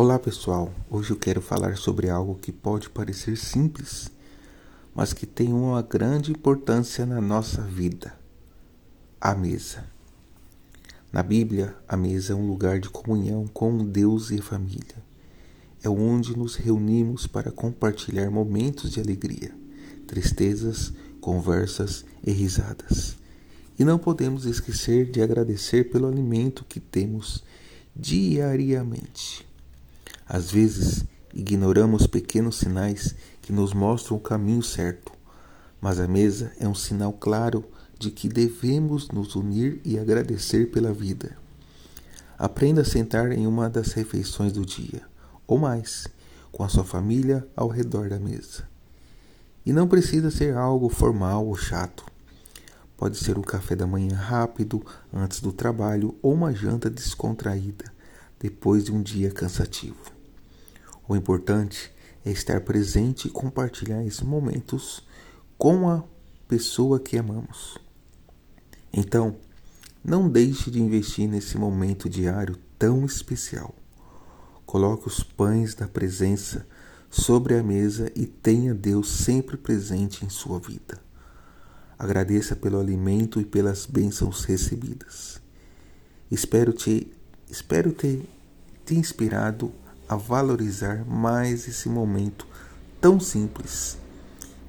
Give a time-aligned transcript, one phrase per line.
[0.00, 4.08] Olá pessoal, hoje eu quero falar sobre algo que pode parecer simples,
[4.94, 8.16] mas que tem uma grande importância na nossa vida:
[9.20, 9.84] a mesa.
[11.10, 15.02] Na Bíblia, a mesa é um lugar de comunhão com Deus e a família.
[15.82, 19.52] É onde nos reunimos para compartilhar momentos de alegria,
[20.06, 23.16] tristezas, conversas e risadas.
[23.76, 27.42] E não podemos esquecer de agradecer pelo alimento que temos
[27.96, 29.48] diariamente.
[30.28, 35.10] Às vezes, ignoramos pequenos sinais que nos mostram o caminho certo,
[35.80, 37.64] mas a mesa é um sinal claro
[37.98, 41.34] de que devemos nos unir e agradecer pela vida.
[42.38, 45.02] Aprenda a sentar em uma das refeições do dia,
[45.46, 46.06] ou mais,
[46.52, 48.68] com a sua família ao redor da mesa.
[49.64, 52.04] E não precisa ser algo formal ou chato.
[52.98, 57.86] Pode ser um café da manhã rápido antes do trabalho ou uma janta descontraída
[58.38, 60.17] depois de um dia cansativo.
[61.08, 61.90] O importante
[62.22, 65.02] é estar presente e compartilhar esses momentos
[65.56, 66.04] com a
[66.46, 67.78] pessoa que amamos.
[68.92, 69.36] Então,
[70.04, 73.74] não deixe de investir nesse momento diário tão especial.
[74.66, 76.66] Coloque os pães da presença
[77.08, 81.00] sobre a mesa e tenha Deus sempre presente em sua vida.
[81.98, 85.40] Agradeça pelo alimento e pelas bênçãos recebidas.
[86.30, 87.10] Espero te,
[87.50, 88.28] espero ter
[88.84, 89.72] te inspirado
[90.08, 92.46] a valorizar mais esse momento
[93.00, 93.98] tão simples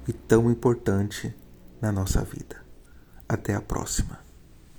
[0.06, 1.34] e tão importante
[1.80, 2.56] na nossa vida.
[3.28, 4.29] Até a próxima.